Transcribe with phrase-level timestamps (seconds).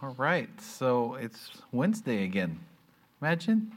[0.00, 2.60] All right, so it's Wednesday again.
[3.20, 3.72] Imagine.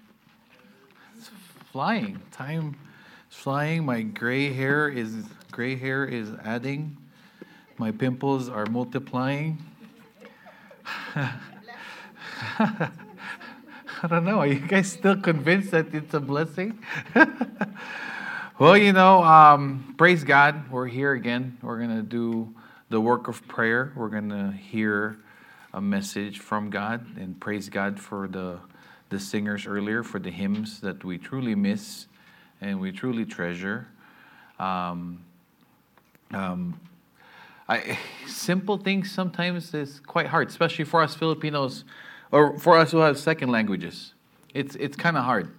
[1.17, 1.31] It's
[1.71, 2.21] flying.
[2.29, 2.75] Time
[3.27, 3.85] is flying.
[3.85, 5.15] My gray hair is
[5.51, 6.95] gray hair is adding.
[7.79, 9.65] My pimples are multiplying.
[11.15, 11.31] I
[14.07, 14.41] don't know.
[14.41, 16.77] Are you guys still convinced that it's a blessing?
[18.59, 20.69] well, you know, um, praise God.
[20.69, 21.57] We're here again.
[21.63, 22.53] We're to do
[22.89, 23.91] the work of prayer.
[23.95, 25.17] We're to hear
[25.73, 28.59] a message from God and praise God for the
[29.11, 32.07] the singers earlier for the hymns that we truly miss
[32.61, 33.87] and we truly treasure.
[34.57, 35.25] Um,
[36.31, 36.79] um,
[37.67, 41.83] I, simple things sometimes is quite hard, especially for us Filipinos
[42.31, 44.13] or for us who have second languages.
[44.53, 45.51] It's it's kind of hard.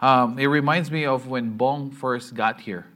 [0.00, 2.86] Um, it reminds me of when Bong first got here.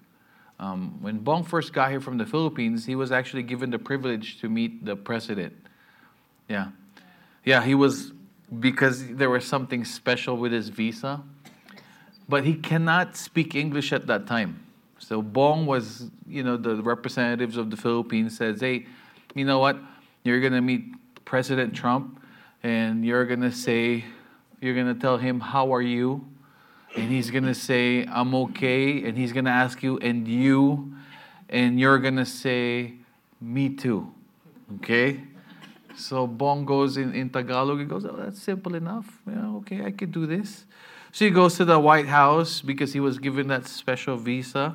[0.61, 4.39] Um, when Bong first got here from the Philippines, he was actually given the privilege
[4.41, 5.55] to meet the president.
[6.53, 6.67] Yeah.
[7.45, 8.13] Yeah, he was
[8.61, 11.23] because there was something special with his visa.
[12.29, 14.63] But he cannot speak English at that time.
[14.99, 18.87] So Bong was, you know, the representatives of the Philippines says, hey,
[19.35, 19.79] you know what?
[20.25, 20.85] You're going to meet
[21.25, 22.23] President Trump
[22.63, 24.05] and you're going to say,
[24.61, 26.25] you're going to tell him, how are you?
[26.95, 29.05] And he's going to say, I'm okay.
[29.05, 30.93] And he's going to ask you, and you?
[31.49, 32.95] And you're going to say,
[33.41, 34.13] me too.
[34.77, 35.23] Okay?
[35.97, 37.79] So Bong goes in, in Tagalog.
[37.79, 39.21] He goes, oh, that's simple enough.
[39.27, 40.65] Yeah, okay, I could do this.
[41.13, 44.75] So he goes to the White House because he was given that special visa.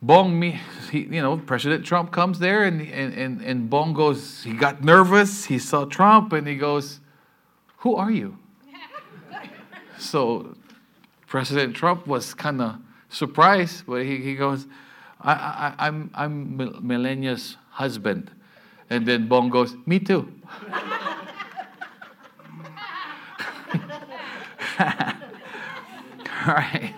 [0.00, 4.42] Bong, me, he, you know, President Trump comes there and, and, and, and Bong goes,
[4.42, 5.46] he got nervous.
[5.46, 7.00] He saw Trump and he goes,
[7.78, 8.36] Who are you?
[9.98, 10.56] so
[11.26, 12.76] President Trump was kind of
[13.08, 14.66] surprised, but he, he goes,
[15.20, 15.32] I,
[15.78, 18.30] I, I'm, I'm Melania's husband.
[18.94, 20.32] And then Bong goes, Me too.
[26.46, 26.94] All right.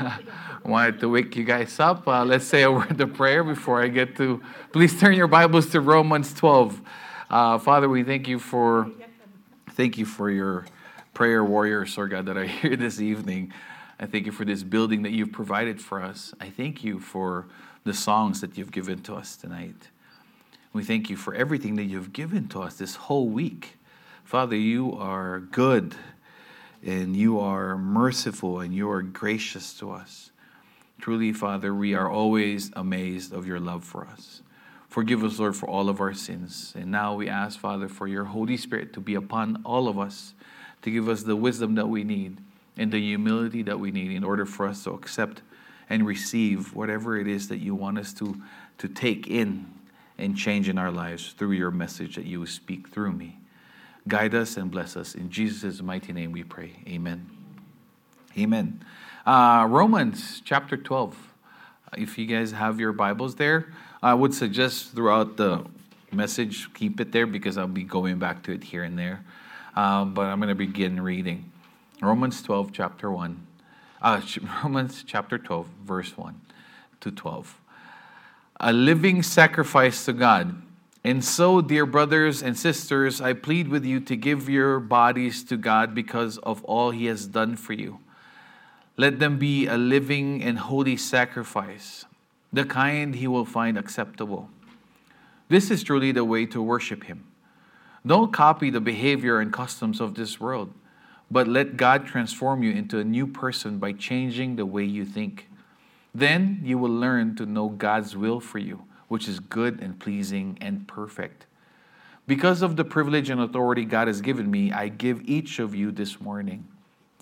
[0.64, 2.08] wanted to wake you guys up.
[2.08, 4.42] Uh, let's say a word of prayer before I get to.
[4.72, 6.82] Please turn your Bibles to Romans 12.
[7.30, 8.90] Uh, Father, we thank you for
[9.70, 10.66] thank you for your
[11.12, 13.52] prayer warriors, Lord God, that are here this evening.
[14.00, 16.34] I thank you for this building that you've provided for us.
[16.40, 17.46] I thank you for
[17.84, 19.90] the songs that you've given to us tonight.
[20.74, 23.78] We thank you for everything that you've given to us this whole week.
[24.24, 25.94] Father, you are good
[26.84, 30.32] and you are merciful and you are gracious to us.
[31.00, 34.42] Truly, Father, we are always amazed of your love for us.
[34.88, 36.72] Forgive us, Lord, for all of our sins.
[36.76, 40.34] And now we ask, Father, for your Holy Spirit to be upon all of us,
[40.82, 42.38] to give us the wisdom that we need
[42.76, 45.40] and the humility that we need in order for us to accept
[45.88, 48.42] and receive whatever it is that you want us to,
[48.78, 49.72] to take in
[50.18, 53.38] and change in our lives through your message that you speak through me.
[54.06, 55.14] Guide us and bless us.
[55.14, 56.72] In Jesus' mighty name we pray.
[56.86, 57.28] Amen.
[58.36, 58.84] Amen.
[59.26, 61.16] Uh, Romans chapter 12.
[61.96, 65.64] If you guys have your Bibles there, I would suggest throughout the
[66.12, 69.24] message, keep it there because I'll be going back to it here and there.
[69.74, 71.50] Um, but I'm going to begin reading.
[72.02, 73.46] Romans 12, chapter 1.
[74.02, 74.20] Uh,
[74.62, 76.40] Romans chapter 12, verse 1
[77.00, 77.58] to 12
[78.60, 80.60] a living sacrifice to God.
[81.02, 85.56] And so, dear brothers and sisters, I plead with you to give your bodies to
[85.56, 88.00] God because of all He has done for you.
[88.96, 92.04] Let them be a living and holy sacrifice,
[92.52, 94.48] the kind He will find acceptable.
[95.48, 97.26] This is truly the way to worship Him.
[98.06, 100.72] Don't copy the behavior and customs of this world,
[101.30, 105.48] but let God transform you into a new person by changing the way you think.
[106.14, 110.56] Then you will learn to know God's will for you, which is good and pleasing
[110.60, 111.46] and perfect.
[112.26, 115.90] Because of the privilege and authority God has given me, I give each of you
[115.90, 116.66] this morning.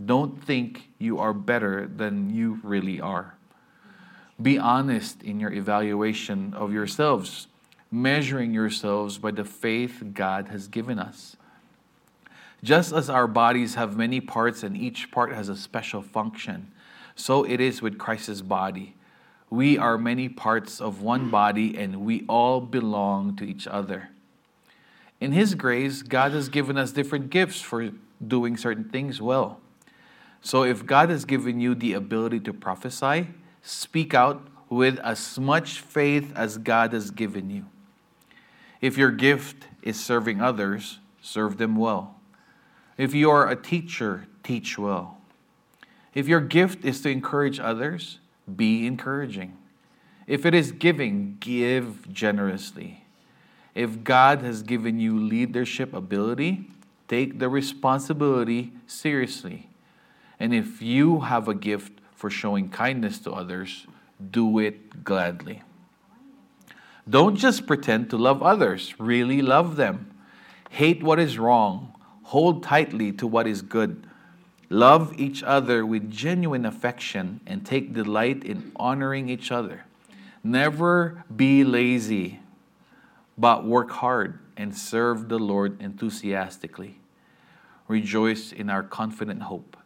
[0.05, 3.35] Don't think you are better than you really are.
[4.41, 7.47] Be honest in your evaluation of yourselves,
[7.91, 11.37] measuring yourselves by the faith God has given us.
[12.63, 16.71] Just as our bodies have many parts and each part has a special function,
[17.15, 18.95] so it is with Christ's body.
[19.51, 24.09] We are many parts of one body and we all belong to each other.
[25.21, 27.91] In His grace, God has given us different gifts for
[28.27, 29.61] doing certain things well.
[30.41, 33.29] So if God has given you the ability to prophesy,
[33.63, 37.67] speak out with as much faith as God has given you.
[38.81, 42.17] If your gift is serving others, serve them well.
[42.97, 45.19] If you are a teacher, teach well.
[46.15, 48.19] If your gift is to encourage others,
[48.55, 49.57] be encouraging.
[50.27, 53.05] If it is giving, give generously.
[53.75, 56.69] If God has given you leadership ability,
[57.09, 59.69] take the responsibility seriously.
[60.39, 63.87] And if you have a gift for showing kindness to others,
[64.31, 65.63] do it gladly.
[67.09, 70.15] Don't just pretend to love others, really love them.
[70.71, 71.95] Hate what is wrong,
[72.25, 74.07] hold tightly to what is good.
[74.73, 79.85] Love each other with genuine affection and take delight in honoring each other.
[80.43, 82.41] Never be lazy,
[83.37, 86.99] but work hard and serve the Lord enthusiastically.
[87.87, 89.77] Rejoice in our confident hope.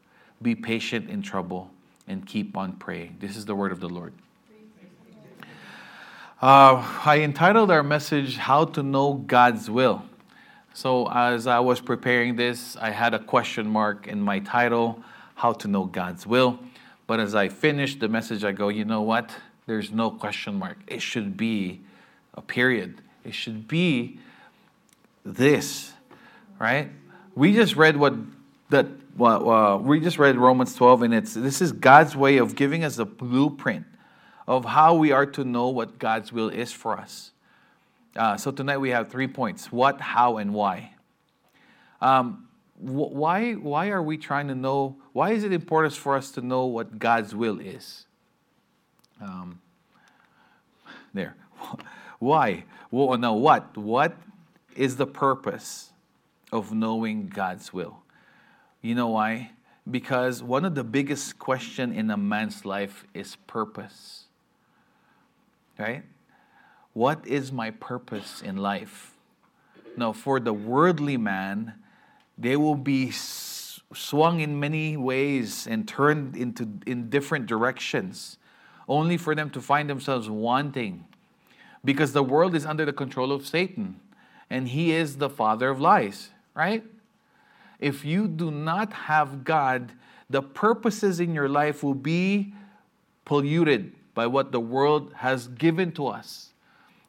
[0.40, 1.72] Be patient in trouble
[2.06, 3.16] and keep on praying.
[3.18, 4.12] This is the word of the Lord.
[6.40, 10.04] Uh, I entitled our message, How to Know God's Will.
[10.76, 15.02] So, as I was preparing this, I had a question mark in my title,
[15.34, 16.58] How to Know God's Will.
[17.06, 19.34] But as I finished the message, I go, you know what?
[19.64, 20.76] There's no question mark.
[20.86, 21.80] It should be
[22.34, 23.00] a period.
[23.24, 24.18] It should be
[25.24, 25.94] this,
[26.58, 26.90] right?
[27.34, 28.12] We just read what
[28.68, 28.84] that
[29.18, 32.98] uh, we just read Romans 12, and it's this is God's way of giving us
[32.98, 33.86] a blueprint
[34.46, 37.30] of how we are to know what God's will is for us.
[38.16, 40.94] Uh, so tonight we have three points what, how, and why.
[42.00, 42.48] Um,
[42.78, 43.52] wh- why.
[43.52, 44.96] Why are we trying to know?
[45.12, 48.06] Why is it important for us to know what God's will is?
[49.20, 49.60] Um,
[51.12, 51.36] there.
[52.18, 52.64] why?
[52.90, 53.76] Well, no, what?
[53.76, 54.16] What
[54.74, 55.92] is the purpose
[56.50, 57.98] of knowing God's will?
[58.80, 59.50] You know why?
[59.90, 64.24] Because one of the biggest question in a man's life is purpose.
[65.78, 66.02] Right?
[66.96, 69.12] What is my purpose in life?
[69.98, 71.74] Now, for the worldly man,
[72.38, 78.38] they will be swung in many ways and turned into in different directions,
[78.88, 81.04] only for them to find themselves wanting.
[81.84, 84.00] Because the world is under the control of Satan,
[84.48, 86.82] and he is the father of lies, right?
[87.78, 89.92] If you do not have God,
[90.30, 92.54] the purposes in your life will be
[93.26, 96.54] polluted by what the world has given to us.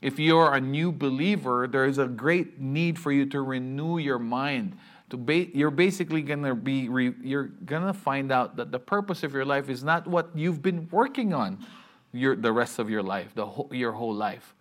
[0.02, 4.20] If you're a new believer, there is a great need for you to renew your
[4.20, 4.78] mind.
[5.10, 9.24] To ba- you're basically going to be re- you're to find out that the purpose
[9.24, 11.66] of your life is not what you've been working on
[12.12, 14.54] your, the rest of your life, the whole, your whole life.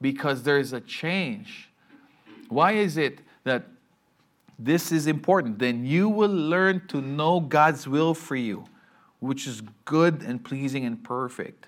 [0.00, 1.68] Because there is a change.
[2.48, 3.66] Why is it that
[4.58, 5.58] this is important?
[5.58, 8.64] Then you will learn to know God's will for you,
[9.18, 11.66] which is good and pleasing and perfect.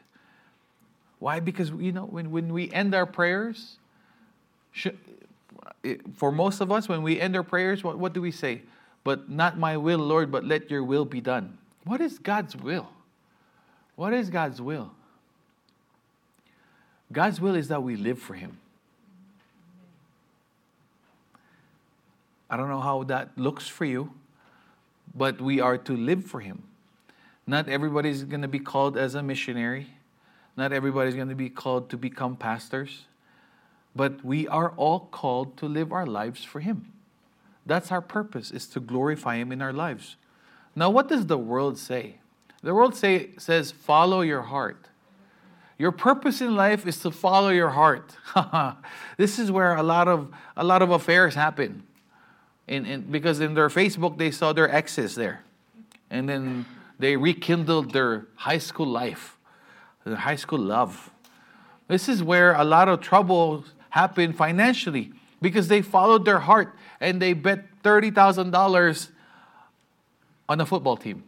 [1.22, 1.38] Why?
[1.38, 3.76] Because, you know, when, when we end our prayers,
[6.16, 8.62] for most of us, when we end our prayers, what, what do we say?
[9.04, 11.58] But not my will, Lord, but let your will be done.
[11.84, 12.88] What is God's will?
[13.94, 14.90] What is God's will?
[17.12, 18.58] God's will is that we live for Him.
[22.50, 24.12] I don't know how that looks for you,
[25.14, 26.64] but we are to live for Him.
[27.46, 29.86] Not everybody's going to be called as a missionary.
[30.56, 33.06] Not everybody's going to be called to become pastors,
[33.96, 36.92] but we are all called to live our lives for Him.
[37.64, 40.16] That's our purpose, is to glorify Him in our lives.
[40.74, 42.16] Now, what does the world say?
[42.62, 44.88] The world say, says, follow your heart.
[45.78, 48.16] Your purpose in life is to follow your heart.
[49.16, 51.82] this is where a lot of, a lot of affairs happen.
[52.68, 55.42] In, in, because in their Facebook, they saw their exes there.
[56.08, 56.66] And then
[56.98, 59.36] they rekindled their high school life
[60.06, 61.10] high school love.
[61.88, 67.20] This is where a lot of trouble happened financially because they followed their heart and
[67.20, 69.08] they bet $30,000
[70.48, 71.24] on a football team.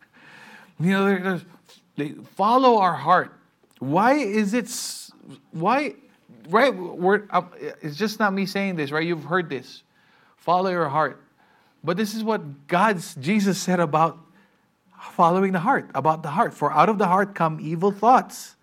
[0.80, 1.40] you know,
[1.96, 3.32] they follow our heart.
[3.78, 4.70] Why is it,
[5.52, 5.94] why,
[6.48, 6.74] right?
[6.74, 7.42] We're, uh,
[7.80, 9.06] it's just not me saying this, right?
[9.06, 9.82] You've heard this.
[10.36, 11.22] Follow your heart.
[11.82, 14.18] But this is what God's, Jesus said about
[15.00, 16.54] following the heart, about the heart.
[16.54, 18.56] For out of the heart come evil thoughts,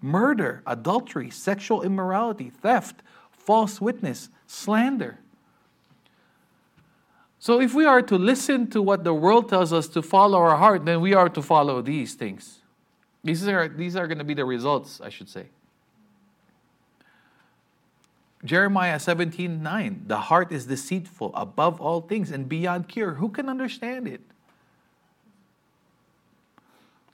[0.00, 5.18] murder, adultery, sexual immorality, theft, false witness, slander.
[7.38, 10.58] So if we are to listen to what the world tells us to follow our
[10.58, 12.58] heart, then we are to follow these things.
[13.24, 15.46] These are, these are going to be the results, I should say.
[18.44, 20.04] Jeremiah 17 9.
[20.06, 23.14] The heart is deceitful above all things and beyond cure.
[23.14, 24.22] Who can understand it?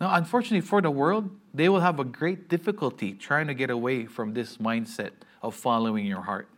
[0.00, 4.06] Now, unfortunately for the world, they will have a great difficulty trying to get away
[4.06, 5.12] from this mindset
[5.42, 6.48] of following your heart.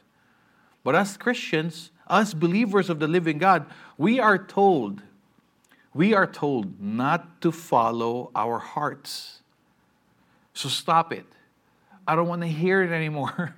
[0.82, 3.66] But as Christians, us believers of the living God,
[3.96, 5.02] we are told,
[5.94, 9.40] we are told not to follow our hearts.
[10.54, 11.26] So stop it.
[12.06, 13.54] I don't want to hear it anymore.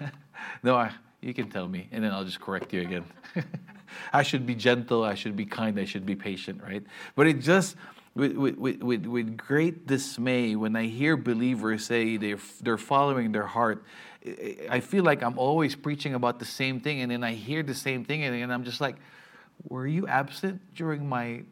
[0.62, 3.04] no, I, you can tell me, and then I'll just correct you again.
[4.12, 6.82] I should be gentle, I should be kind, I should be patient, right?
[7.14, 7.76] But it just,
[8.14, 13.46] with, with, with, with great dismay, when I hear believers say they're, they're following their
[13.46, 13.84] heart,
[14.68, 17.74] I feel like I'm always preaching about the same thing, and then I hear the
[17.74, 18.96] same thing, and I'm just like,
[19.68, 21.42] were you absent during my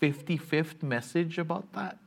[0.00, 1.98] 55th message about that?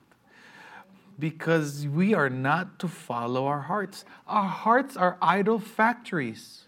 [1.19, 4.03] Because we are not to follow our hearts.
[4.27, 6.63] Our hearts are idol factories,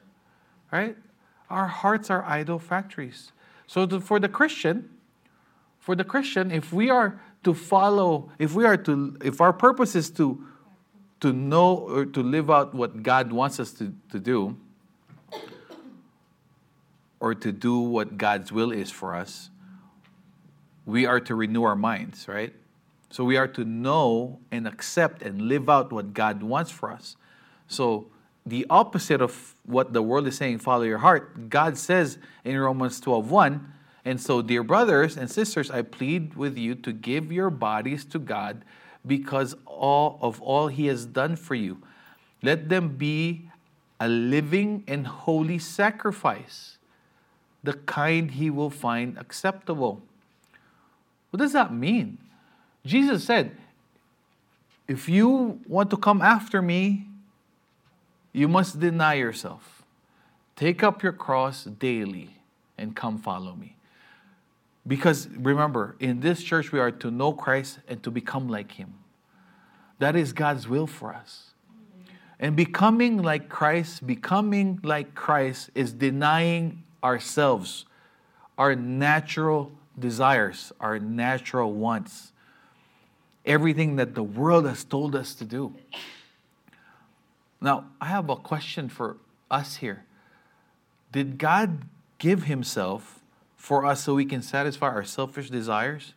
[0.72, 0.96] right?
[1.50, 3.32] Our hearts are idol factories.
[3.66, 4.90] So to, for the Christian,
[5.84, 9.98] for the Christian, if we are to follow, if we are to, if our purpose
[9.98, 10.42] is to,
[11.20, 14.56] to know or to live out what God wants us to, to do,
[17.20, 19.50] or to do what God's will is for us,
[20.86, 22.54] we are to renew our minds, right?
[23.10, 27.18] So we are to know and accept and live out what God wants for us.
[27.68, 28.08] So
[28.46, 33.02] the opposite of what the world is saying, follow your heart, God says in Romans
[33.02, 33.74] 12 1,
[34.06, 38.20] and so, dear brothers and sisters, I plead with you to give your bodies to
[38.20, 38.66] God
[39.06, 41.82] because all of all He has done for you.
[42.42, 43.50] Let them be
[44.00, 46.78] a living and holy sacrifice,
[47.64, 50.02] the kind He will find acceptable.
[51.30, 52.18] What does that mean?
[52.86, 53.56] Jesus said,
[54.86, 57.08] If you want to come after me,
[58.34, 59.84] you must deny yourself.
[60.58, 62.36] Take up your cross daily
[62.78, 63.78] and come follow me.
[64.86, 68.96] Because remember, in this church, we are to know Christ and to become like Him.
[70.00, 71.54] That is God's will for us.
[72.40, 77.86] And becoming like Christ, becoming like Christ is denying ourselves,
[78.58, 82.34] our natural desires, our natural wants,
[83.46, 85.74] everything that the world has told us to do.
[87.62, 89.16] Now, I have a question for
[89.50, 90.04] us here.
[91.14, 91.84] Did God
[92.18, 93.23] give Himself
[93.64, 96.16] for us so we can satisfy our selfish desires?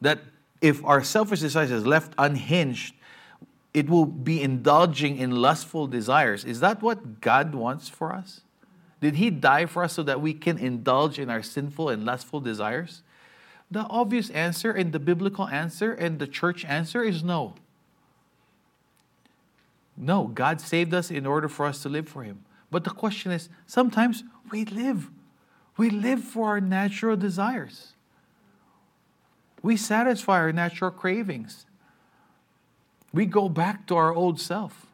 [0.00, 0.20] That
[0.62, 2.94] if our selfish desires is left unhinged,
[3.74, 6.46] it will be indulging in lustful desires.
[6.46, 8.40] Is that what God wants for us?
[9.02, 12.40] Did He die for us so that we can indulge in our sinful and lustful
[12.40, 13.02] desires?
[13.70, 17.54] The obvious answer and the biblical answer and the church answer is no.
[19.94, 22.46] No, God saved us in order for us to live for Him.
[22.70, 25.10] But the question is sometimes we live
[25.76, 27.92] we live for our natural desires.
[29.62, 31.66] We satisfy our natural cravings.
[33.12, 34.86] We go back to our old self.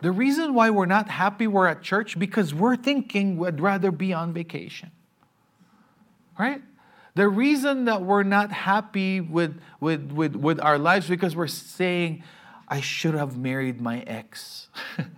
[0.00, 4.12] The reason why we're not happy we're at church because we're thinking we'd rather be
[4.12, 4.90] on vacation.
[6.38, 6.62] Right?
[7.14, 12.22] The reason that we're not happy with, with, with, with our lives because we're saying,
[12.68, 14.68] I should have married my ex.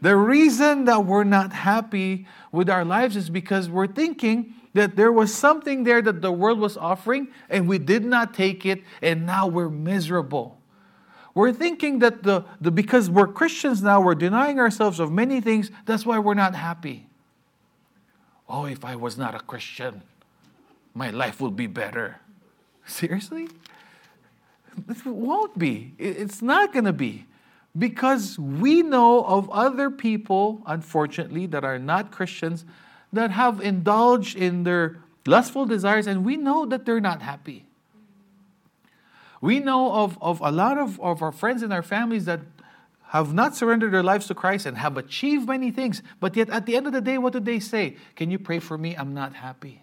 [0.00, 5.10] The reason that we're not happy with our lives is because we're thinking that there
[5.10, 9.26] was something there that the world was offering and we did not take it and
[9.26, 10.58] now we're miserable.
[11.34, 15.70] We're thinking that the, the because we're Christians now, we're denying ourselves of many things,
[15.84, 17.06] that's why we're not happy.
[18.48, 20.02] Oh, if I was not a Christian,
[20.94, 22.20] my life would be better.
[22.86, 23.48] Seriously?
[24.88, 25.94] It won't be.
[25.98, 27.26] It's not going to be
[27.78, 32.64] because we know of other people, unfortunately, that are not Christians
[33.12, 37.66] that have indulged in their lustful desires and we know that they're not happy.
[39.40, 42.40] We know of, of a lot of, of our friends and our families that
[43.08, 46.66] have not surrendered their lives to Christ and have achieved many things, but yet at
[46.66, 47.96] the end of the day, what do they say?
[48.16, 48.94] Can you pray for me?
[48.96, 49.82] I'm not happy.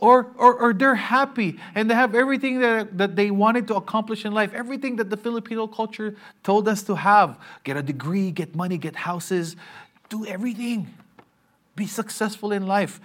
[0.00, 4.24] Or, or, or they're happy and they have everything that, that they wanted to accomplish
[4.24, 8.56] in life, everything that the Filipino culture told us to have get a degree, get
[8.56, 9.56] money, get houses,
[10.08, 10.88] do everything,
[11.76, 12.98] be successful in life.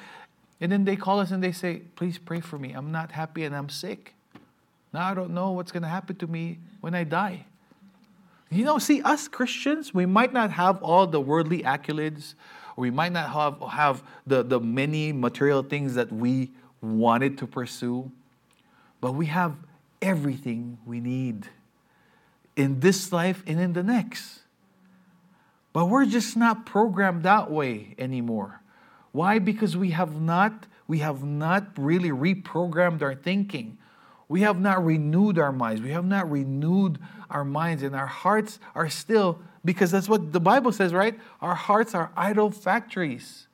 [0.62, 2.72] And then they call us and they say, Please pray for me.
[2.72, 4.14] I'm not happy and I'm sick.
[4.94, 7.46] Now I don't know what's going to happen to me when I die.
[8.50, 12.36] You know, see, us Christians, we might not have all the worldly accolades,
[12.78, 16.52] or we might not have, have the, the many material things that we
[16.82, 18.12] wanted to pursue,
[19.02, 19.56] but we have
[20.02, 21.48] everything we need
[22.56, 24.40] in this life and in the next.
[25.74, 28.62] But we're just not programmed that way anymore.
[29.12, 29.40] Why?
[29.40, 33.78] Because we have not we have not really reprogrammed our thinking.
[34.28, 35.82] We have not renewed our minds.
[35.82, 40.40] We have not renewed our minds and our hearts are still because that's what the
[40.40, 41.20] Bible says, right?
[41.42, 43.48] Our hearts are idol factories.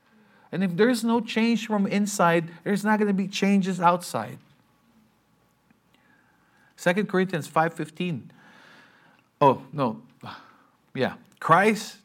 [0.51, 4.38] And if there's no change from inside, there's not going to be changes outside.
[6.77, 8.29] 2 Corinthians 5:15.
[9.39, 10.01] Oh, no.
[10.93, 11.15] Yeah.
[11.39, 11.98] Christ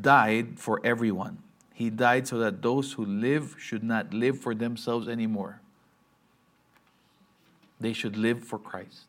[0.00, 1.38] died for everyone.
[1.72, 5.60] He died so that those who live should not live for themselves anymore.
[7.80, 9.06] They should live for Christ.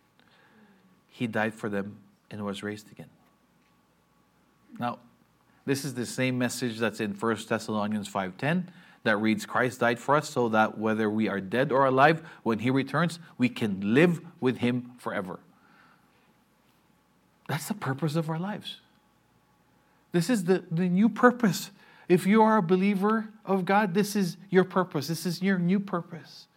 [1.07, 1.97] He died for them
[2.29, 3.09] and was raised again.
[4.77, 4.99] Now,
[5.69, 8.69] this is the same message that's in 1 Thessalonians 5:10
[9.03, 12.57] that reads Christ died for us so that whether we are dead or alive when
[12.57, 15.39] he returns, we can live with him forever.
[17.47, 18.77] That's the purpose of our lives.
[20.11, 21.69] This is the, the new purpose.
[22.07, 25.07] If you are a believer of God, this is your purpose.
[25.07, 26.47] This is your new purpose.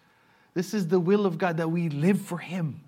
[0.55, 2.81] This is the will of God that we live for Him.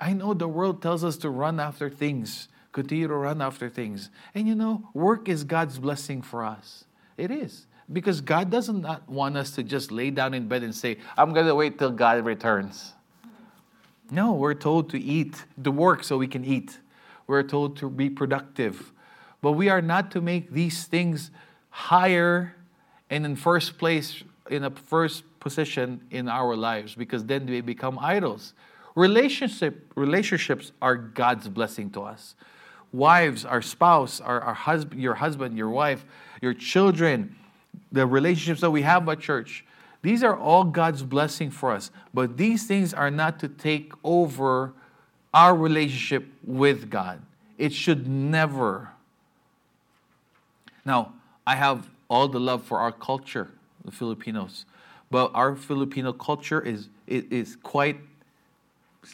[0.00, 4.10] I know the world tells us to run after things, continue to run after things.
[4.34, 6.84] And you know, work is God's blessing for us.
[7.16, 7.66] It is.
[7.90, 11.46] Because God doesn't want us to just lay down in bed and say, I'm going
[11.46, 12.92] to wait till God returns.
[14.10, 16.78] No, we're told to eat, to work so we can eat.
[17.26, 18.92] We're told to be productive.
[19.40, 21.30] But we are not to make these things
[21.70, 22.54] higher
[23.10, 27.98] and in first place, in a first position in our lives, because then they become
[28.00, 28.52] idols.
[28.94, 32.34] Relationship, relationships are God's blessing to us.
[32.92, 36.04] Wives, our spouse, our, our husband, your husband, your wife,
[36.40, 37.36] your children,
[37.92, 39.64] the relationships that we have at church,
[40.02, 41.90] these are all God's blessing for us.
[42.14, 44.72] But these things are not to take over
[45.34, 47.20] our relationship with God.
[47.58, 48.90] It should never.
[50.84, 51.12] Now,
[51.46, 53.50] I have all the love for our culture,
[53.84, 54.64] the Filipinos,
[55.10, 57.98] but our Filipino culture is, is quite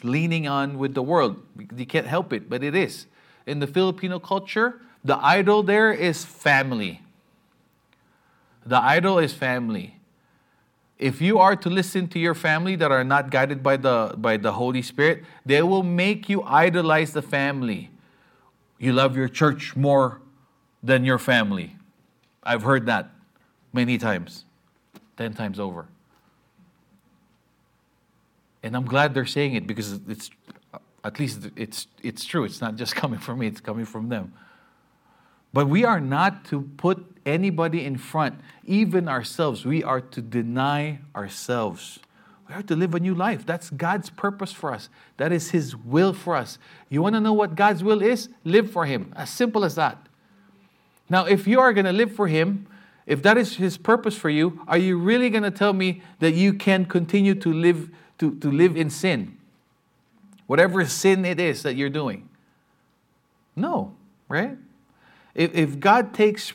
[0.03, 1.41] leaning on with the world.
[1.75, 3.07] You can't help it, but it is.
[3.45, 7.01] In the Filipino culture, the idol there is family.
[8.65, 9.99] The idol is family.
[10.97, 14.37] If you are to listen to your family that are not guided by the, by
[14.37, 17.91] the Holy Spirit, they will make you idolize the family.
[18.79, 20.21] You love your church more
[20.81, 21.75] than your family.
[22.43, 23.09] I've heard that
[23.73, 24.45] many times,
[25.17, 25.87] 10 times over.
[28.63, 30.31] And I'm glad they're saying it because it's
[31.05, 32.43] at least it's it's true.
[32.43, 34.33] It's not just coming from me, it's coming from them.
[35.53, 39.63] But we are not to put anybody in front, even ourselves.
[39.65, 41.99] We are to deny ourselves.
[42.49, 43.45] We are to live a new life.
[43.45, 44.89] That's God's purpose for us.
[45.17, 46.59] That is His will for us.
[46.89, 48.27] You want to know what God's will is?
[48.43, 49.13] Live for Him.
[49.15, 49.97] As simple as that.
[51.09, 52.67] Now, if you are going to live for Him,
[53.05, 56.33] if that is His purpose for you, are you really going to tell me that
[56.33, 59.34] you can continue to live to, to live in sin?
[60.47, 62.29] Whatever sin it is that you're doing.
[63.55, 63.95] No,
[64.27, 64.57] right?
[65.33, 66.53] If, if God takes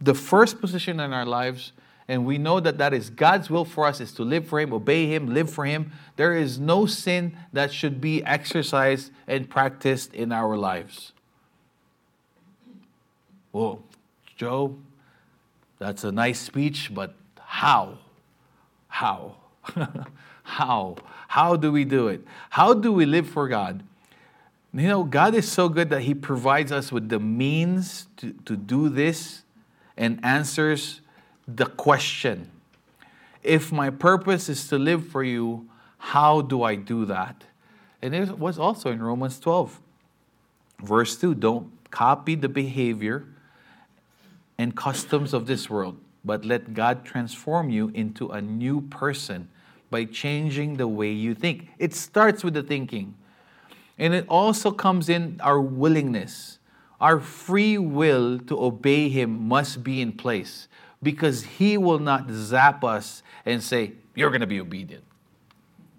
[0.00, 1.72] the first position in our lives,
[2.08, 4.72] and we know that that is God's will for us is to live for Him,
[4.72, 10.12] obey Him, live for Him, there is no sin that should be exercised and practiced
[10.14, 11.12] in our lives.
[13.52, 13.82] Well,
[14.36, 14.76] Joe,
[15.78, 17.98] that's a nice speech, but how?
[18.88, 19.36] How?
[20.42, 20.96] how?
[21.28, 22.22] How do we do it?
[22.50, 23.82] How do we live for God?
[24.74, 28.56] You know, God is so good that He provides us with the means to, to
[28.56, 29.42] do this
[29.96, 31.00] and answers
[31.46, 32.50] the question
[33.42, 37.44] if my purpose is to live for you, how do I do that?
[38.00, 39.80] And it was also in Romans 12,
[40.82, 43.24] verse 2 don't copy the behavior
[44.58, 49.48] and customs of this world, but let God transform you into a new person
[49.92, 51.68] by changing the way you think.
[51.78, 53.14] It starts with the thinking.
[53.98, 56.58] And it also comes in our willingness.
[57.00, 60.66] Our free will to obey Him must be in place
[61.00, 65.04] because He will not zap us and say, You're going to be obedient.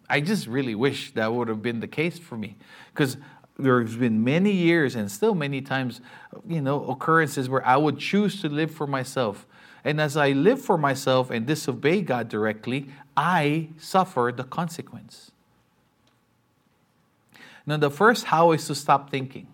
[0.09, 2.57] I just really wish that would have been the case for me
[2.93, 3.15] because
[3.57, 6.01] there's been many years and still many times,
[6.47, 9.45] you know, occurrences where I would choose to live for myself.
[9.83, 15.31] And as I live for myself and disobey God directly, I suffer the consequence.
[17.65, 19.47] Now, the first how is to stop thinking.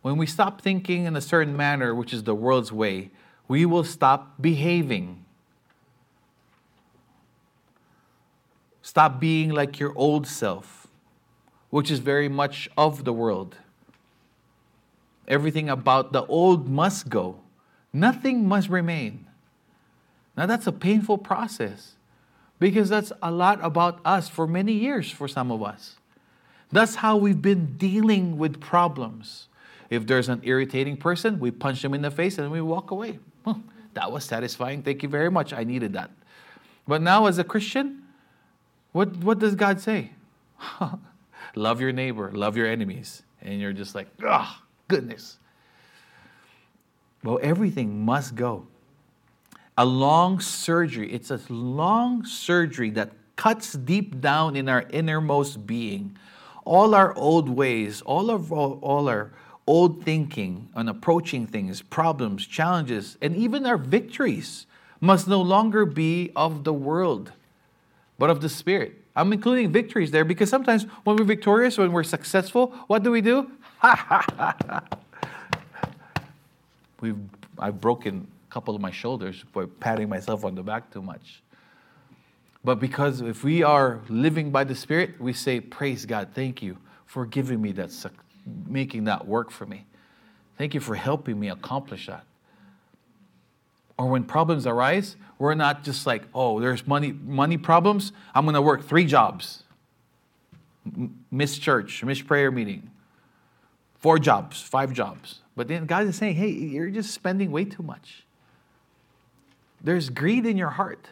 [0.00, 3.10] When we stop thinking in a certain manner, which is the world's way,
[3.46, 5.24] we will stop behaving.
[8.82, 10.88] Stop being like your old self,
[11.70, 13.56] which is very much of the world.
[15.28, 17.40] Everything about the old must go,
[17.92, 19.26] nothing must remain.
[20.36, 21.92] Now, that's a painful process
[22.58, 25.96] because that's a lot about us for many years for some of us.
[26.70, 29.48] That's how we've been dealing with problems.
[29.90, 33.18] If there's an irritating person, we punch them in the face and we walk away.
[33.94, 34.82] that was satisfying.
[34.82, 35.52] Thank you very much.
[35.52, 36.10] I needed that.
[36.88, 38.02] But now, as a Christian,
[38.92, 40.12] what, what does God say?
[41.54, 43.22] love your neighbor, love your enemies.
[43.42, 45.38] And you're just like, ah, goodness.
[47.22, 48.66] Well, everything must go.
[49.78, 56.16] A long surgery, it's a long surgery that cuts deep down in our innermost being.
[56.64, 59.32] All our old ways, all of all, our
[59.66, 64.66] old thinking on approaching things, problems, challenges, and even our victories
[65.00, 67.32] must no longer be of the world,
[68.18, 68.98] but of the Spirit.
[69.16, 73.20] I'm including victories there because sometimes when we're victorious, when we're successful, what do we
[73.20, 73.50] do?
[77.00, 77.18] We've,
[77.58, 81.42] I've broken couple of my shoulders by patting myself on the back too much.
[82.62, 86.76] But because if we are living by the Spirit, we say, Praise God, thank you
[87.06, 87.90] for giving me that,
[88.66, 89.86] making that work for me.
[90.58, 92.24] Thank you for helping me accomplish that.
[93.98, 98.12] Or when problems arise, we're not just like, oh, there's money, money problems.
[98.34, 99.64] I'm going to work three jobs.
[101.30, 102.90] Miss church, miss prayer meeting.
[103.98, 105.40] Four jobs, five jobs.
[105.56, 108.24] But then God is saying, hey, you're just spending way too much.
[109.82, 111.08] There's greed in your heart.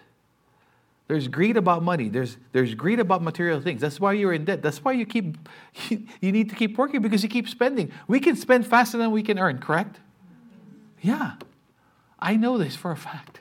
[1.09, 2.09] There's greed about money.
[2.09, 3.81] There's, there's greed about material things.
[3.81, 4.63] That's why you're in debt.
[4.63, 5.37] That's why you keep
[5.89, 7.91] you, you need to keep working because you keep spending.
[8.07, 9.99] We can spend faster than we can earn, correct?
[11.01, 11.33] Yeah.
[12.21, 13.41] I know this for a fact.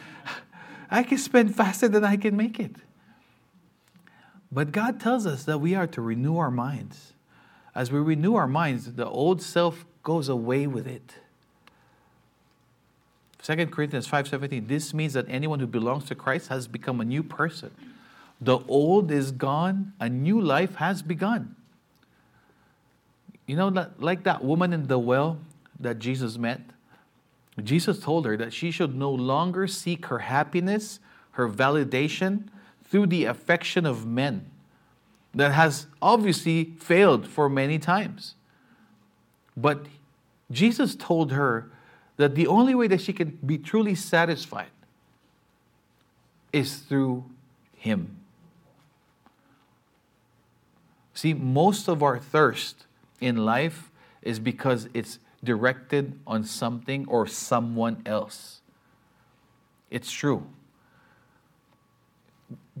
[0.90, 2.76] I can spend faster than I can make it.
[4.50, 7.12] But God tells us that we are to renew our minds.
[7.74, 11.16] As we renew our minds, the old self goes away with it.
[13.42, 17.22] 2 Corinthians 5:17 This means that anyone who belongs to Christ has become a new
[17.22, 17.70] person.
[18.40, 21.56] The old is gone, a new life has begun.
[23.46, 25.38] You know like that woman in the well
[25.78, 26.60] that Jesus met?
[27.62, 31.00] Jesus told her that she should no longer seek her happiness,
[31.32, 32.44] her validation
[32.84, 34.50] through the affection of men
[35.34, 38.34] that has obviously failed for many times.
[39.56, 39.86] But
[40.50, 41.70] Jesus told her
[42.20, 44.68] that the only way that she can be truly satisfied
[46.52, 47.24] is through
[47.74, 48.16] Him.
[51.14, 52.86] See, most of our thirst
[53.20, 53.90] in life
[54.22, 58.60] is because it's directed on something or someone else.
[59.90, 60.46] It's true.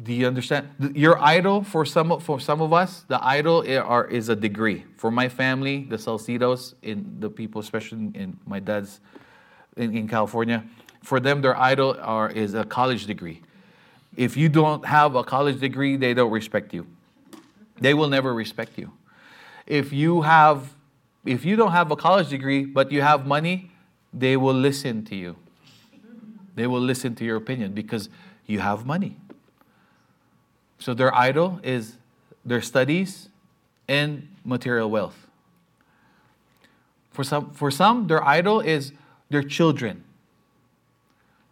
[0.02, 0.68] Do you understand?
[0.94, 4.84] Your idol for some for some of us, the idol is a degree.
[4.96, 9.00] For my family, the Salcidos, in the people, especially in my dad's
[9.80, 10.64] in, in California,
[11.02, 13.42] for them, their idol are, is a college degree.
[14.16, 16.86] If you don't have a college degree, they don't respect you.
[17.80, 18.92] They will never respect you.
[19.66, 20.74] If you have,
[21.24, 23.70] if you don't have a college degree, but you have money,
[24.12, 25.36] they will listen to you.
[26.54, 28.08] They will listen to your opinion because
[28.46, 29.16] you have money.
[30.78, 31.96] So their idol is
[32.44, 33.28] their studies
[33.88, 35.26] and material wealth.
[37.10, 38.92] For some, for some, their idol is
[39.30, 40.04] their children.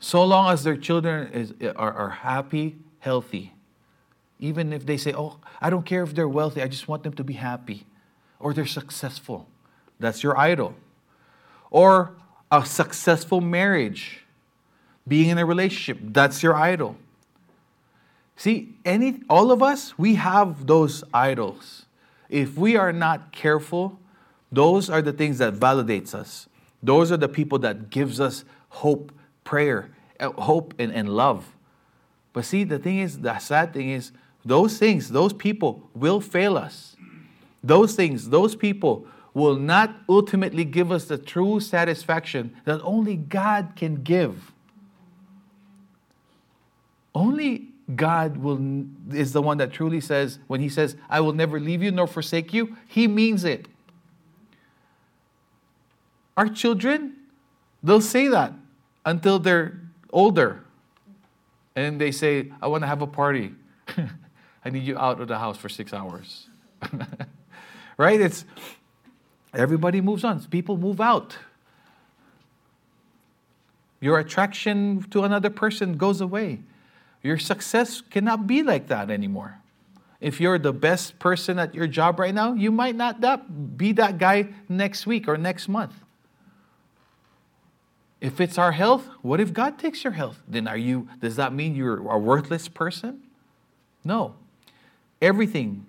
[0.00, 3.54] So long as their children is, are, are happy, healthy,
[4.38, 7.14] even if they say, Oh, I don't care if they're wealthy, I just want them
[7.14, 7.86] to be happy,
[8.38, 9.48] or they're successful,
[9.98, 10.74] that's your idol.
[11.70, 12.14] Or
[12.50, 14.24] a successful marriage,
[15.06, 16.96] being in a relationship, that's your idol.
[18.36, 21.86] See, any all of us, we have those idols.
[22.28, 23.98] If we are not careful,
[24.52, 26.46] those are the things that validates us.
[26.82, 29.12] Those are the people that gives us hope,
[29.44, 31.56] prayer, uh, hope and, and love.
[32.32, 34.12] But see, the thing is, the sad thing is,
[34.44, 36.96] those things, those people will fail us.
[37.62, 43.72] Those things, those people will not ultimately give us the true satisfaction that only God
[43.76, 44.52] can give.
[47.14, 51.58] Only God will, is the one that truly says, when He says, I will never
[51.58, 53.66] leave you nor forsake you, He means it.
[56.38, 57.16] Our children,
[57.82, 58.52] they'll say that
[59.04, 59.80] until they're
[60.12, 60.62] older.
[61.74, 63.56] And they say, I want to have a party.
[64.64, 66.46] I need you out of the house for six hours.
[67.96, 68.20] right?
[68.20, 68.44] It's
[69.52, 70.38] everybody moves on.
[70.44, 71.36] People move out.
[73.98, 76.60] Your attraction to another person goes away.
[77.20, 79.58] Your success cannot be like that anymore.
[80.20, 83.90] If you're the best person at your job right now, you might not that, be
[83.94, 85.94] that guy next week or next month.
[88.20, 90.42] If it's our health, what if God takes your health?
[90.48, 93.22] Then are you does that mean you're a worthless person?
[94.04, 94.34] No.
[95.22, 95.86] Everything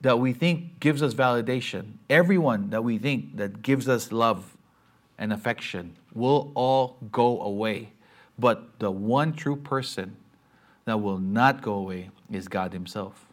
[0.00, 4.56] that we think gives us validation, everyone that we think that gives us love
[5.18, 7.92] and affection will all go away.
[8.38, 10.16] But the one true person
[10.84, 13.26] that will not go away is God Himself.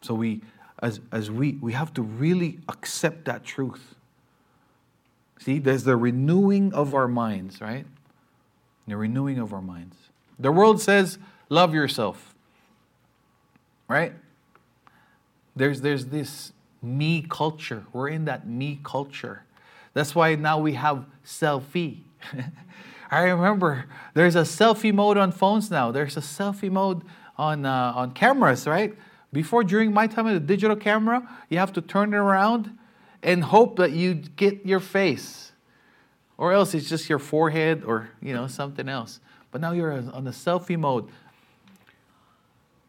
[0.00, 0.40] So we
[0.80, 3.94] as, as we, we have to really accept that truth.
[5.38, 7.86] See, there's the renewing of our minds, right?
[8.86, 9.96] The renewing of our minds.
[10.38, 12.34] The world says, love yourself,
[13.88, 14.12] right?
[15.54, 17.84] There's, there's this me culture.
[17.92, 19.44] We're in that me culture.
[19.94, 21.98] That's why now we have selfie.
[23.10, 25.90] I remember there's a selfie mode on phones now.
[25.90, 27.02] There's a selfie mode
[27.36, 28.94] on, uh, on cameras, right?
[29.32, 32.78] Before, during my time a digital camera, you have to turn it around
[33.22, 35.52] and hope that you get your face.
[36.36, 39.20] Or else it's just your forehead or, you know, something else.
[39.50, 41.08] But now you're on the selfie mode.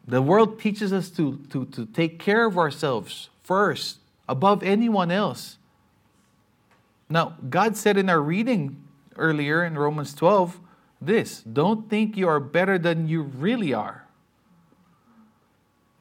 [0.07, 5.57] The world teaches us to, to, to take care of ourselves first, above anyone else.
[7.09, 8.83] Now, God said in our reading
[9.15, 10.59] earlier in Romans 12
[11.01, 14.05] this don't think you are better than you really are.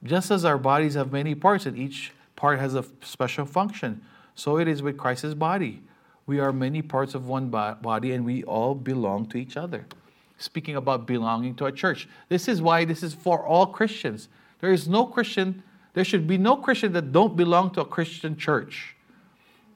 [0.03, 4.03] Just as our bodies have many parts and each part has a special function,
[4.39, 5.83] so it is with Christ's body.
[6.25, 9.85] We are many parts of one body and we all belong to each other.
[10.39, 14.29] Speaking about belonging to a church, this is why this is for all Christians.
[14.61, 18.37] There is no Christian, there should be no Christian that don't belong to a Christian
[18.37, 18.95] church.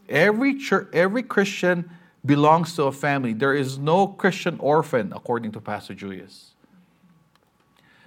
[0.09, 1.91] Every church, every Christian
[2.25, 3.33] belongs to a family.
[3.33, 6.53] There is no Christian orphan, according to Pastor Julius.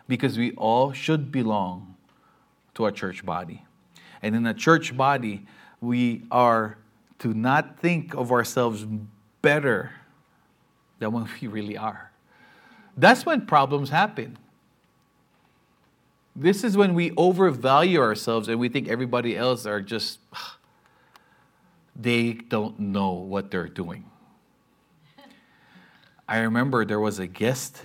[0.07, 1.97] Because we all should belong
[2.75, 3.65] to a church body.
[4.21, 5.45] And in a church body,
[5.81, 6.77] we are
[7.19, 8.85] to not think of ourselves
[9.41, 9.91] better
[10.99, 12.11] than what we really are.
[12.97, 14.37] That's when problems happen.
[16.35, 20.19] This is when we overvalue ourselves and we think everybody else are just,
[21.95, 24.05] they don't know what they're doing.
[26.27, 27.83] I remember there was a guest,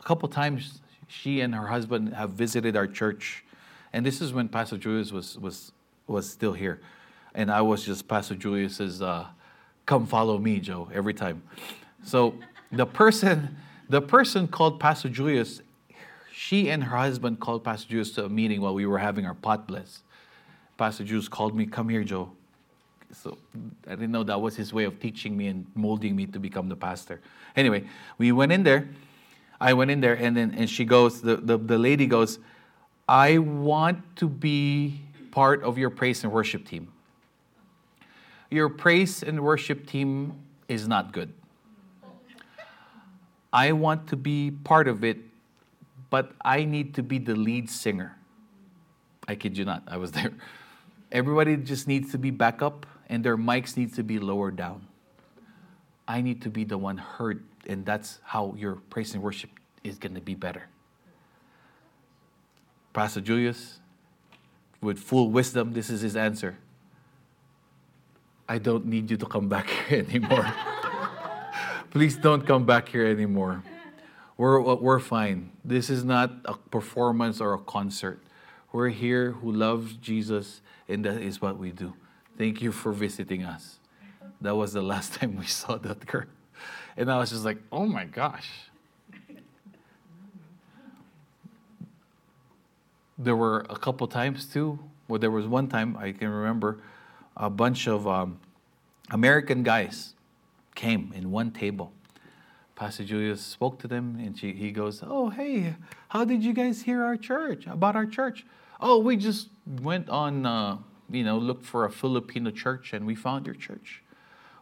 [0.00, 3.44] a couple times she and her husband have visited our church.
[3.92, 5.72] And this is when Pastor Julius was, was,
[6.06, 6.80] was still here.
[7.34, 9.26] And I was just Pastor Julius's, uh,
[9.86, 11.42] come follow me, Joe, every time.
[12.04, 12.34] So
[12.70, 13.56] the person,
[13.88, 15.62] the person called Pastor Julius,
[16.32, 19.34] she and her husband called Pastor Julius to a meeting while we were having our
[19.34, 20.02] pot bless.
[20.76, 22.32] Pastor Julius called me, come here, Joe.
[23.12, 23.38] So
[23.86, 26.68] I didn't know that was his way of teaching me and molding me to become
[26.68, 27.20] the pastor.
[27.56, 27.84] Anyway,
[28.18, 28.88] we went in there.
[29.60, 32.38] I went in there, and then and she goes, the, the, the lady goes,
[33.08, 36.88] I want to be part of your praise and worship team
[38.52, 40.34] your praise and worship team
[40.68, 41.32] is not good.
[43.52, 45.18] I want to be part of it,
[46.10, 48.16] but I need to be the lead singer.
[49.26, 50.32] I kid you not, I was there.
[51.10, 54.86] Everybody just needs to be back up, and their mics need to be lowered down.
[56.06, 59.50] I need to be the one heard, and that's how your praise and worship
[59.82, 60.68] is going to be better.
[62.92, 63.78] Pastor Julius,
[64.82, 66.58] with full wisdom, this is his answer.
[68.52, 70.46] I don't need you to come back here anymore.
[71.90, 73.62] Please don't come back here anymore.
[74.36, 75.52] We're, we're fine.
[75.64, 78.20] This is not a performance or a concert.
[78.70, 81.94] We're here who loves Jesus, and that is what we do.
[82.36, 83.78] Thank you for visiting us.
[84.42, 86.26] That was the last time we saw that girl.
[86.98, 88.50] And I was just like, oh my gosh.
[93.16, 94.78] There were a couple times too.
[95.08, 96.82] Well, there was one time I can remember
[97.42, 98.38] a bunch of um,
[99.10, 100.14] American guys
[100.76, 101.92] came in one table.
[102.76, 105.74] Pastor Julius spoke to them, and she, he goes, "Oh, hey,
[106.08, 108.46] how did you guys hear our church about our church?
[108.80, 109.48] Oh, we just
[109.82, 110.78] went on, uh,
[111.10, 114.02] you know, looked for a Filipino church, and we found your church.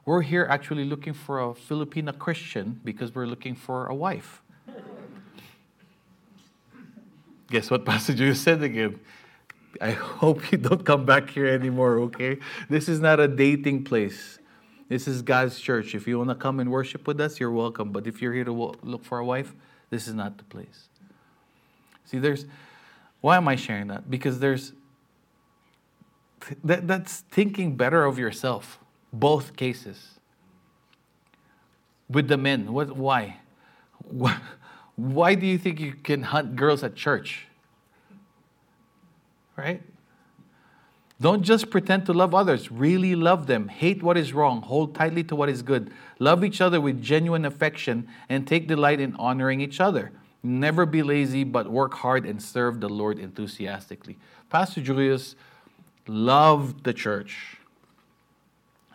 [0.06, 4.40] We're here actually looking for a Filipino Christian because we're looking for a wife."
[7.50, 8.98] Guess what Pastor Julius said again?
[9.80, 12.38] I hope you don't come back here anymore, okay?
[12.68, 14.38] This is not a dating place.
[14.88, 15.94] This is God's church.
[15.94, 17.92] If you want to come and worship with us, you're welcome.
[17.92, 19.54] But if you're here to look for a wife,
[19.90, 20.88] this is not the place.
[22.04, 22.46] See, there's,
[23.20, 24.10] why am I sharing that?
[24.10, 24.72] Because there's,
[26.64, 28.80] that, that's thinking better of yourself,
[29.12, 30.18] both cases.
[32.08, 33.36] With the men, what, why?
[34.96, 37.46] Why do you think you can hunt girls at church?
[39.56, 39.82] Right?
[41.20, 42.72] Don't just pretend to love others.
[42.72, 43.68] Really love them.
[43.68, 44.62] Hate what is wrong.
[44.62, 45.90] Hold tightly to what is good.
[46.18, 50.12] Love each other with genuine affection and take delight in honoring each other.
[50.42, 54.16] Never be lazy, but work hard and serve the Lord enthusiastically.
[54.48, 55.36] Pastor Julius
[56.06, 57.58] loved the church.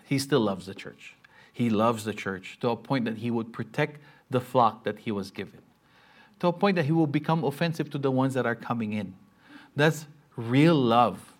[0.05, 1.15] He still loves the church.
[1.53, 5.11] He loves the church to a point that he would protect the flock that he
[5.11, 5.61] was given,
[6.39, 9.13] to a point that he will become offensive to the ones that are coming in.
[9.75, 11.33] That's real love.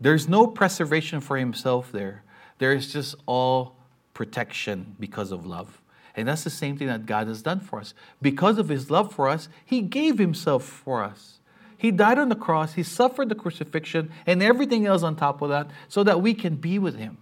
[0.00, 2.22] There's no preservation for himself there.
[2.58, 3.76] There's just all
[4.14, 5.80] protection because of love.
[6.14, 7.94] And that's the same thing that God has done for us.
[8.20, 11.38] Because of his love for us, he gave himself for us.
[11.78, 15.48] He died on the cross, he suffered the crucifixion, and everything else on top of
[15.48, 17.18] that so that we can be with him.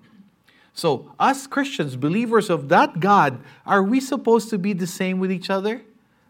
[0.74, 5.32] So, us Christians, believers of that God, are we supposed to be the same with
[5.32, 5.82] each other?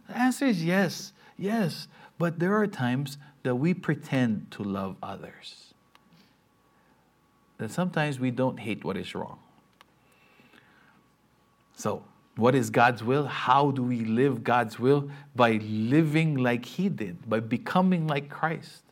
[0.08, 1.88] The answer is yes, yes.
[2.18, 5.74] But there are times that we pretend to love others.
[7.58, 9.38] That sometimes we don't hate what is wrong.
[11.74, 12.04] So,
[12.36, 13.26] what is God's will?
[13.26, 15.10] How do we live God's will?
[15.34, 18.82] By living like He did, by becoming like Christ.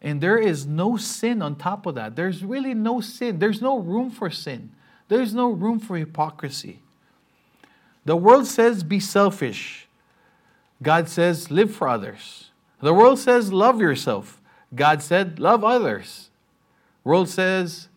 [0.00, 2.14] And there is no sin on top of that.
[2.14, 3.38] There's really no sin.
[3.38, 4.70] There's no room for sin.
[5.08, 6.80] There's no room for hypocrisy.
[8.04, 9.88] The world says be selfish.
[10.82, 12.50] God says live for others.
[12.80, 14.40] The world says love yourself.
[14.74, 16.30] God said love others.
[17.02, 17.88] World says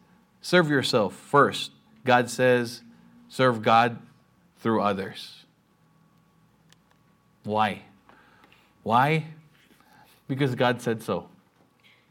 [0.42, 1.72] serve yourself first.
[2.06, 2.82] God says
[3.28, 4.00] serve God
[4.60, 5.44] through others.
[7.44, 7.82] Why?
[8.84, 9.26] Why?
[10.28, 11.30] Because God said so.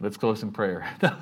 [0.01, 0.89] Let's close in prayer.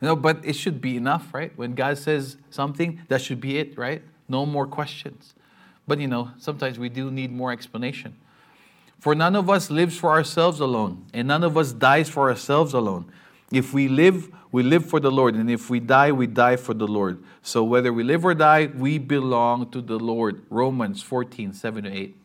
[0.00, 1.52] no, but it should be enough, right?
[1.56, 4.02] When God says something, that should be it, right?
[4.28, 5.34] No more questions.
[5.86, 8.16] But you know, sometimes we do need more explanation.
[8.98, 12.74] For none of us lives for ourselves alone, and none of us dies for ourselves
[12.74, 13.10] alone.
[13.52, 16.74] If we live, we live for the Lord, and if we die, we die for
[16.74, 17.22] the Lord.
[17.42, 20.42] So whether we live or die, we belong to the Lord.
[20.50, 22.16] Romans 14, 7 to 8.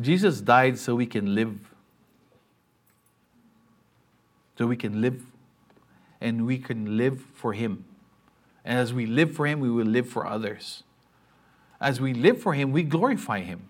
[0.00, 1.72] Jesus died so we can live
[4.58, 5.22] so we can live
[6.20, 7.84] and we can live for Him.
[8.64, 10.82] And as we live for Him, we will live for others.
[11.80, 13.68] As we live for Him, we glorify Him.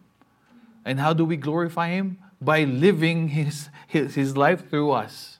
[0.87, 2.19] And how do we glorify Him?
[2.41, 5.39] By living His, His, his life through us.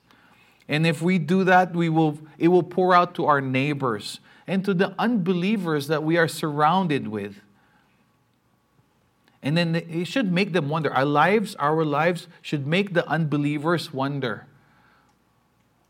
[0.67, 4.63] And if we do that, we will, it will pour out to our neighbors and
[4.65, 7.41] to the unbelievers that we are surrounded with.
[9.41, 10.93] And then it should make them wonder.
[10.93, 14.45] Our lives, our lives should make the unbelievers wonder.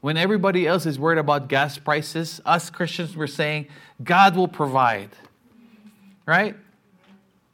[0.01, 3.67] When everybody else is worried about gas prices, us Christians were saying,
[4.03, 5.09] God will provide.
[6.27, 6.55] Right?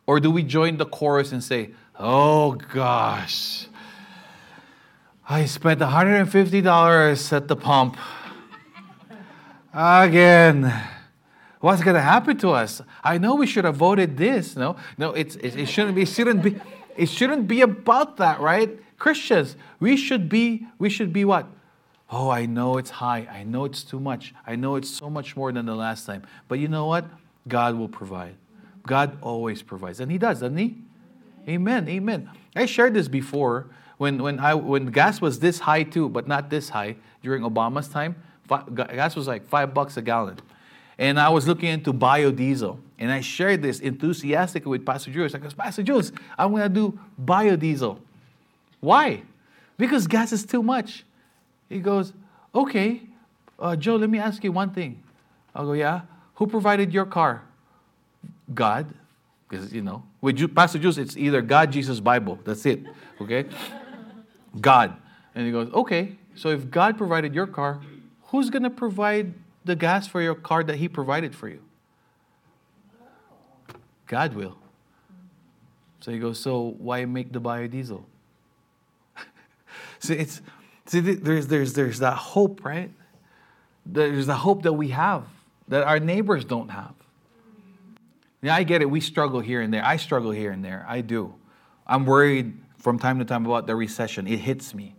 [0.06, 3.68] Or do we join the chorus and say, oh gosh,
[5.28, 7.98] I spent $150 at the pump.
[9.74, 10.72] Again.
[11.64, 12.82] What's going to happen to us?
[13.06, 14.58] I know we should have voted this.
[14.58, 16.60] No, no, it's, it, it shouldn't be, it shouldn't be,
[16.98, 18.78] it shouldn't be about that, right?
[19.00, 21.48] Christians, we should be, we should be what?
[22.12, 23.30] Oh, I know it's high.
[23.32, 24.36] I know it's too much.
[24.46, 26.24] I know it's so much more than the last time.
[26.50, 27.06] But you know what?
[27.48, 28.36] God will provide.
[28.86, 30.02] God always provides.
[30.02, 30.76] And He does, doesn't He?
[31.48, 31.88] Amen.
[31.88, 32.30] Amen.
[32.56, 36.50] I shared this before when, when, I, when gas was this high too, but not
[36.50, 38.16] this high during Obama's time.
[38.48, 40.40] Gas was like five bucks a gallon.
[40.98, 42.78] And I was looking into biodiesel.
[43.00, 45.34] And I shared this enthusiastically with Pastor Jules.
[45.34, 48.00] I goes, Pastor Jules, I'm going to do biodiesel.
[48.80, 49.24] Why?
[49.78, 51.04] Because gas is too much.
[51.70, 52.14] He goes,
[52.54, 53.02] Okay,
[53.58, 55.02] uh, Joe, let me ask you one thing.
[55.56, 56.02] I'll go, Yeah.
[56.36, 57.44] Who provided your car?
[58.54, 58.94] God.
[59.48, 62.40] Because, you know, with Pastor Jules, it's either God, Jesus, Bible.
[62.44, 62.82] That's it.
[63.22, 63.46] Okay?
[64.60, 64.96] God.
[65.36, 67.82] And he goes, Okay, so if God provided your car,
[68.28, 69.34] who's going to provide
[69.66, 71.62] the gas for your car that He provided for you?
[74.08, 74.58] God will.
[76.00, 78.04] So he goes, So why make the biodiesel?
[80.00, 80.42] See, it's
[80.86, 82.92] See, there's, there's, there's that hope, right?
[83.86, 85.26] There's the hope that we have
[85.70, 86.94] that our neighbors don't have.
[88.44, 88.90] Yeah, I get it.
[88.90, 89.84] We struggle here and there.
[89.84, 90.86] I struggle here and there.
[90.88, 91.34] I do.
[91.88, 94.28] I'm worried from time to time about the recession.
[94.28, 94.96] It hits me.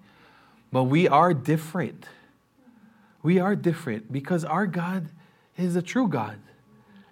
[0.72, 2.06] But we are different.
[3.22, 5.10] We are different because our God
[5.58, 6.38] is a true God.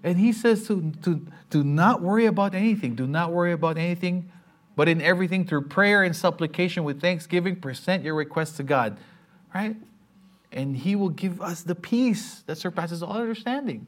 [0.02, 2.94] And He says to, to, to not worry about anything.
[2.94, 4.32] Do not worry about anything,
[4.74, 8.96] but in everything, through prayer and supplication with thanksgiving, present your requests to God,
[9.54, 9.76] right?
[10.50, 13.86] And He will give us the peace that surpasses all understanding.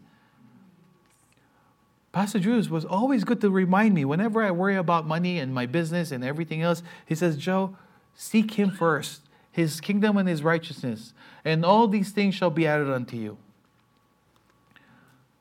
[2.15, 5.67] Pastor Jules was always good to remind me whenever I worry about money and my
[5.67, 6.81] business and everything else.
[7.05, 7.77] He says, Joe,
[8.15, 11.13] seek Him first, His kingdom and His righteousness,
[11.45, 13.37] and all these things shall be added unto you.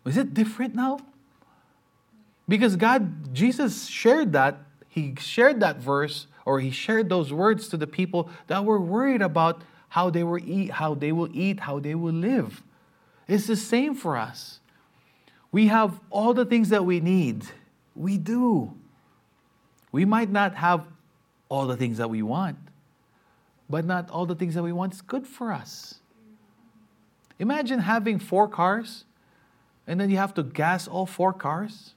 [0.04, 1.00] Is it different now?
[2.50, 4.58] Because God, Jesus shared that
[4.90, 9.22] he shared that verse or he shared those words to the people that were worried
[9.22, 12.64] about how they will eat, how they will eat, how they will live.
[13.28, 14.60] It's the same for us.
[15.54, 17.46] We have all the things that we need.
[17.96, 18.74] We do.
[19.94, 20.86] We might not have
[21.48, 22.58] all the things that we want,
[23.70, 26.00] but not all the things that we want is good for us.
[27.40, 29.06] Imagine having four cars
[29.86, 31.94] and then you have to gas all four cars.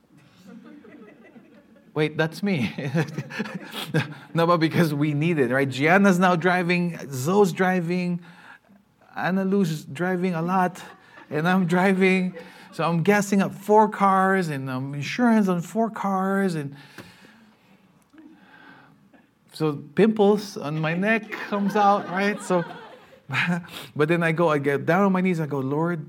[1.94, 2.72] Wait, that's me.
[4.34, 5.68] no, but because we need it, right?
[5.68, 8.20] Gianna's now driving, Zoe's driving,
[9.16, 10.82] Anna Lou's driving a lot,
[11.30, 12.34] and I'm driving.
[12.76, 16.76] So I'm gassing up four cars and um, insurance on four cars and
[19.54, 22.38] so pimples on my neck comes out, right?
[22.42, 22.66] So,
[23.96, 26.06] but then I go, I get down on my knees, I go, Lord,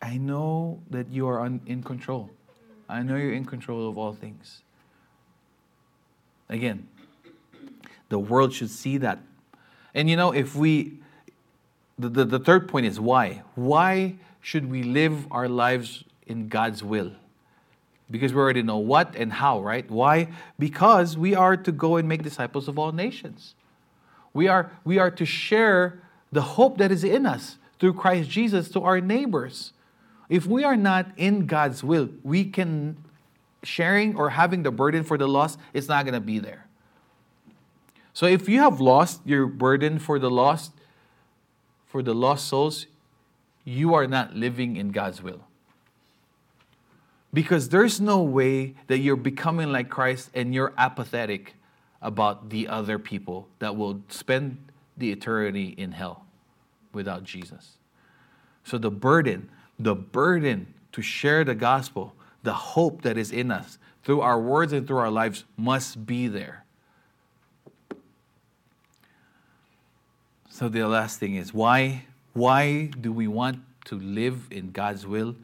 [0.00, 2.30] I know that you are in control.
[2.88, 4.62] I know you're in control of all things.
[6.48, 6.88] Again,
[8.08, 9.18] the world should see that.
[9.94, 11.00] And you know, if we,
[11.98, 13.42] the, the, the third point is why?
[13.56, 17.12] Why should we live our lives in God's will?
[18.10, 19.88] Because we already know what and how, right?
[19.90, 20.28] Why?
[20.58, 23.54] Because we are to go and make disciples of all nations.
[24.32, 26.00] We are, we are to share
[26.32, 29.72] the hope that is in us through Christ Jesus to our neighbors.
[30.28, 32.96] If we are not in God's will, we can
[33.62, 36.66] sharing or having the burden for the lost, it's not going to be there.
[38.12, 40.72] So if you have lost your burden for the lost,
[41.86, 42.86] for the lost souls,
[43.68, 45.44] you are not living in God's will.
[47.32, 51.54] Because there's no way that you're becoming like Christ and you're apathetic
[52.00, 54.56] about the other people that will spend
[54.96, 56.24] the eternity in hell
[56.94, 57.76] without Jesus.
[58.64, 63.78] So the burden, the burden to share the gospel, the hope that is in us
[64.02, 66.64] through our words and through our lives must be there.
[70.48, 72.06] So the last thing is why
[72.38, 75.34] why do we want to live in God's will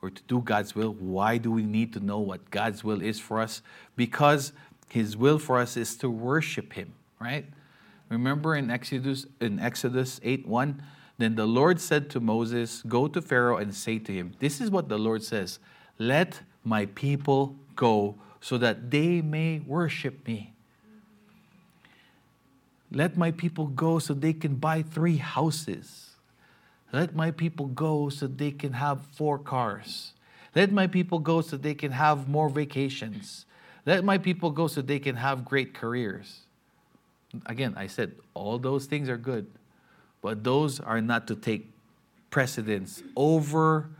[0.00, 0.94] or to do God's will?
[0.94, 3.62] Why do we need to know what God's will is for us?
[3.96, 4.52] Because
[4.88, 7.44] his will for us is to worship him, right?
[8.08, 10.82] Remember in Exodus in Exodus 8 1,
[11.18, 14.70] then the Lord said to Moses, Go to Pharaoh and say to him, This is
[14.70, 15.58] what the Lord says
[15.98, 20.54] Let my people go so that they may worship me.
[22.90, 26.07] Let my people go so they can buy three houses.
[26.92, 30.12] Let my people go so they can have four cars.
[30.54, 33.44] Let my people go so they can have more vacations.
[33.84, 36.40] Let my people go so they can have great careers.
[37.46, 39.46] Again, I said all those things are good.
[40.22, 41.70] But those are not to take
[42.30, 43.90] precedence over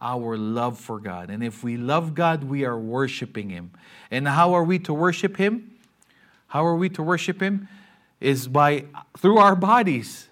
[0.00, 1.30] our love for God.
[1.30, 3.72] And if we love God, we are worshiping Him.
[4.10, 5.72] And how are we to worship Him?
[6.48, 7.68] How are we to worship Him?
[8.20, 8.86] Is by
[9.16, 10.28] through our bodies.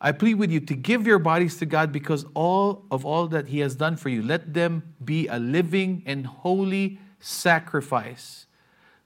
[0.00, 3.48] I plead with you to give your bodies to God because all of all that
[3.48, 8.46] He has done for you, let them be a living and holy sacrifice,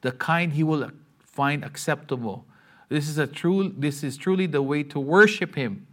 [0.00, 0.90] the kind He will
[1.38, 2.44] find acceptable.
[2.88, 5.86] This is a true this is truly the way to worship him.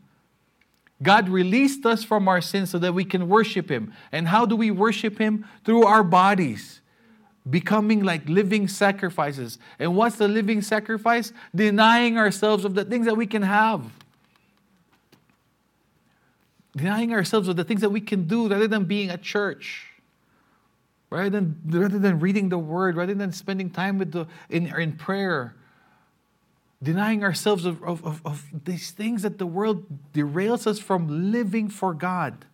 [1.03, 3.93] God released us from our sins so that we can worship him.
[4.11, 5.45] And how do we worship him?
[5.65, 6.79] Through our bodies.
[7.47, 9.59] Becoming like living sacrifices.
[9.77, 11.33] And what's the living sacrifice?
[11.53, 13.83] Denying ourselves of the things that we can have.
[16.75, 19.95] Denying ourselves of the things that we can do rather than being at church
[21.15, 24.93] rather than, rather than reading the word, rather than spending time with the, in, in
[24.93, 25.55] prayer,
[26.83, 31.69] denying ourselves of, of, of, of these things that the world derails us from living
[31.69, 32.45] for God.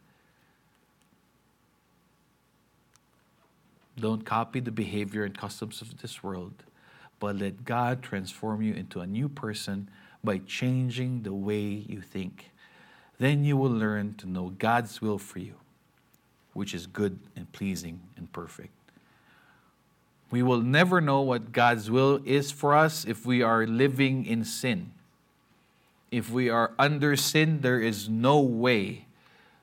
[4.00, 6.64] Don't copy the behavior and customs of this world,
[7.20, 9.90] but let God transform you into a new person
[10.24, 12.51] by changing the way you think.
[13.22, 15.54] Then you will learn to know God's will for you,
[16.54, 18.74] which is good and pleasing and perfect.
[20.32, 24.44] We will never know what God's will is for us if we are living in
[24.44, 24.94] sin.
[26.10, 29.06] If we are under sin, there is no way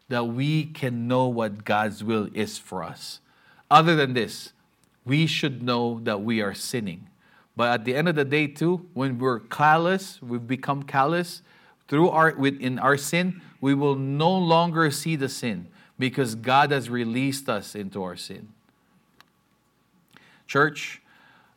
[0.08, 3.18] that we can know what God's will is for us.
[3.68, 4.52] Other than this,
[5.04, 7.08] we should know that we are sinning.
[7.56, 11.42] But at the end of the day, too, when we're callous, we've become callous
[11.88, 16.88] through our within our sin, we will no longer see the sin because God has
[16.88, 18.48] released us into our sin.
[20.46, 21.02] Church,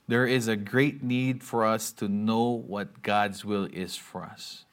[0.08, 4.66] there is a great need for us to know what God's will is for us.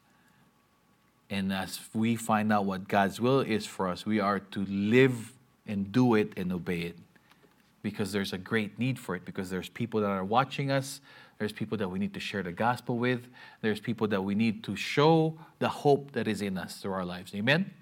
[1.30, 5.32] And as we find out what God's will is for us, we are to live
[5.66, 6.96] and do it and obey it.
[7.82, 11.00] Because there's a great need for it, because there's people that are watching us,
[11.38, 13.28] there's people that we need to share the gospel with,
[13.60, 17.04] there's people that we need to show the hope that is in us through our
[17.04, 17.34] lives.
[17.34, 17.72] Amen?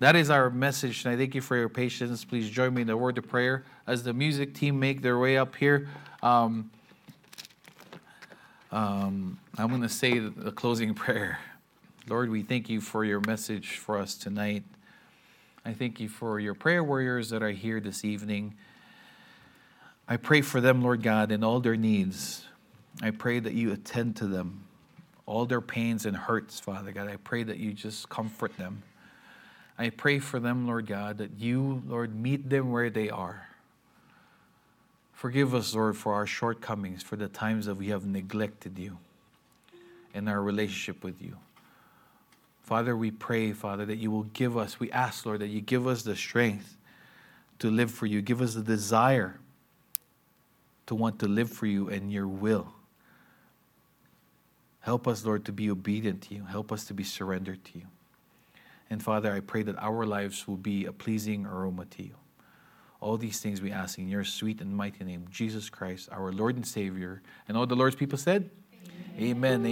[0.00, 2.24] That is our message, and I thank you for your patience.
[2.24, 5.36] Please join me in the word of prayer as the music team make their way
[5.38, 5.88] up here.
[6.22, 6.70] Um,
[8.72, 11.38] Um, I'm going to say the closing prayer.
[12.08, 14.64] Lord, we thank you for your message for us tonight.
[15.64, 18.54] I thank you for your prayer warriors that are here this evening.
[20.08, 22.46] I pray for them, Lord God, in all their needs.
[23.00, 24.64] I pray that you attend to them,
[25.24, 27.08] all their pains and hurts, Father God.
[27.08, 28.82] I pray that you just comfort them.
[29.78, 33.48] I pray for them, Lord God, that you, Lord, meet them where they are.
[35.12, 38.98] Forgive us, Lord, for our shortcomings, for the times that we have neglected you
[40.14, 41.36] in our relationship with you.
[42.62, 45.86] Father, we pray, Father, that you will give us, we ask, Lord, that you give
[45.86, 46.76] us the strength
[47.58, 48.20] to live for you.
[48.20, 49.38] Give us the desire
[50.86, 52.72] to want to live for you and your will.
[54.82, 56.44] Help us, Lord, to be obedient to you.
[56.44, 57.86] Help us to be surrendered to you.
[58.90, 62.14] And Father, I pray that our lives will be a pleasing aroma to you.
[63.00, 66.56] All these things we ask in your sweet and mighty name, Jesus Christ, our Lord
[66.56, 67.22] and Savior.
[67.48, 68.50] And all the Lord's people said,
[69.16, 69.18] Amen.
[69.18, 69.36] Amen.
[69.36, 69.66] Amen.